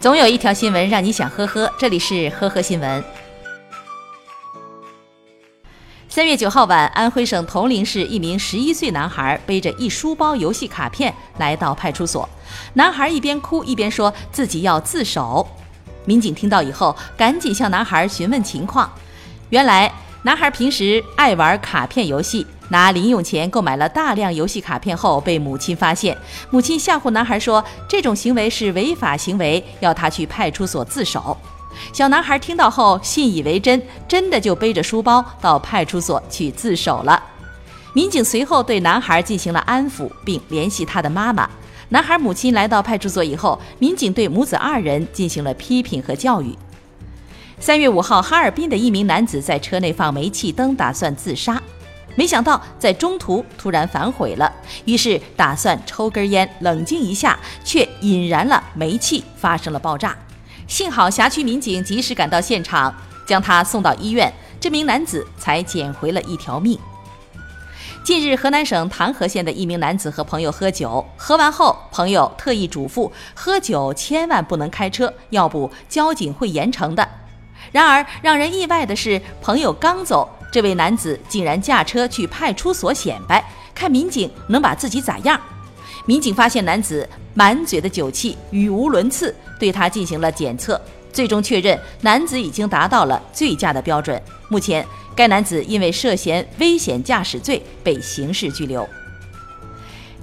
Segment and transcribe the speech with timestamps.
[0.00, 3.04] 总有一条新闻让你想呵呵，这里是呵呵新闻。
[6.08, 12.26] 三月九号晚，安徽省铜陵市一名十一岁男孩背着一书包游戏卡片来到派出所，
[12.72, 15.46] 男孩一边哭一边说自己要自首。
[16.06, 18.90] 民警听到以后，赶紧向男孩询问情况。
[19.50, 19.92] 原来，
[20.22, 22.46] 男孩平时爱玩卡片游戏。
[22.70, 26.16] 拿零用钱购买了大量游戏卡片后，被母亲发现。
[26.50, 31.36] 母亲吓唬男孩说：“这种行为是违法行为，要他去派出所自首。”
[31.92, 37.22] 小男孩听到后信以为真，真的就背着书包到派出所去自首了。
[37.92, 41.48] 民警随后对男孩进行了安抚，并联系他的妈妈。
[41.88, 46.56] 男孩母亲来到派出所以后，民警对母子二人进行了批评和教育。
[47.58, 51.60] 三月五号，哈尔滨的一名男子在车内放煤气灯，打算自杀。
[52.20, 54.52] 没想到在中途突然反悔了，
[54.84, 60.14] 于是打算抽根烟冷静一下，却引燃了煤气，发生了爆炸。
[60.68, 62.94] 幸好辖区民警及时赶到现场，
[63.26, 64.30] 将他送到医院，
[64.60, 66.78] 这名男子才捡回了一条命。
[68.04, 77.08] 近日，河南省唐河县的一名男子和朋友喝酒，喝完后，朋友特意嘱咐喝酒千万不能开车，要不交警会严惩的。
[77.72, 80.28] 然而，让人意外的是，朋友刚走。
[80.50, 85.40] 这位男子竟然驾车去派出所显摆，看民警能把自己咋样？
[86.06, 90.80] 民警发现男子满嘴的酒气，语无伦次，对他进行了检测，
[91.12, 94.20] 最终确认男子已经达到了醉驾的标准。
[94.48, 94.84] 目前，
[95.14, 98.88] 该男子因为涉嫌危险驾驶罪被刑事拘留。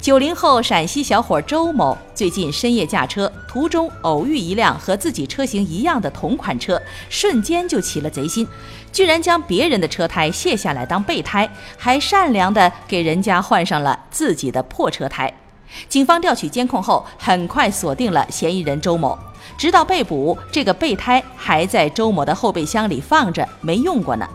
[0.00, 8.46] 九零后陕西小伙周某最近深夜驾车，途中偶遇一辆和自己车型一样的同款车，瞬间就起了贼心，
[8.92, 15.32] 居然将别人的车胎卸下来当备胎，还善良的给人家换上了自己的破车胎。
[15.88, 19.18] 警方调取监控后，很快锁定了嫌疑人周某，
[19.58, 24.28] 直到被捕，这个备胎还在周某的后备箱里放着，没用过呢。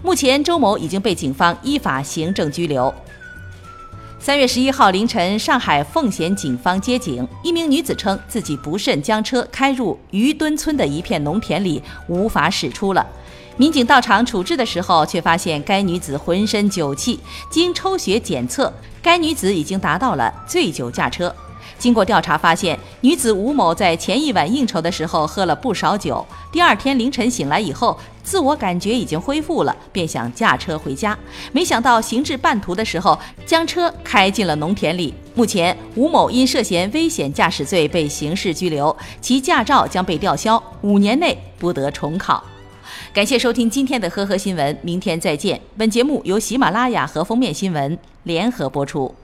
[0.00, 2.94] 目前，周某已经被警方依法行政拘留。
[4.20, 13.06] 三月十一号凌晨，上海奉贤警方接警，一名女子称自己不慎将车开入于墩村的一片农田里，无法驶出了。
[13.56, 21.34] 民警到场处置的时候，却发现该女子浑身酒气，经抽血检测，该女子已经达到了醉酒驾车。
[21.78, 31.16] 经过调查发现，女子吴某在前一晚应酬的时候喝了不少酒，第二天凌晨醒来以后，自我感觉已经恢复了，便想驾车回家，
[31.52, 35.14] 没想到行至半途的时候，将车开进了农田里。
[35.34, 42.42] 目前，吴某因涉嫌危险驾驶罪被刑事拘留，其驾照将被吊销，五年内不得重考。
[43.12, 45.60] 感谢收听今天的呵呵新闻，明天再见。
[45.76, 49.14] 本节目由喜马拉雅和封面新闻联合播出。